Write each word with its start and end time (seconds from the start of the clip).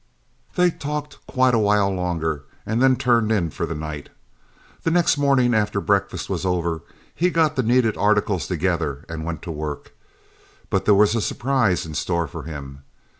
"They 0.55 0.71
talked 0.71 1.19
quite 1.27 1.53
a 1.53 1.59
while 1.59 1.91
longer, 1.91 2.41
and 2.65 2.81
then 2.81 2.95
turned 2.95 3.31
in 3.31 3.51
for 3.51 3.67
the 3.67 3.75
night. 3.75 4.09
The 4.81 4.89
next 4.89 5.15
morning 5.15 5.53
after 5.53 5.79
breakfast 5.79 6.27
was 6.27 6.43
over, 6.43 6.81
he 7.13 7.29
got 7.29 7.55
the 7.55 7.61
needed 7.61 7.95
articles 7.97 8.47
together 8.47 9.05
and 9.07 9.25
went 9.25 9.43
to 9.43 9.51
work. 9.51 9.93
But 10.71 10.85
there 10.85 10.95
was 10.95 11.13
a 11.13 11.21
surprise 11.21 11.85
in 11.85 11.93
store 11.93 12.25
for 12.27 12.41
him. 12.41 12.79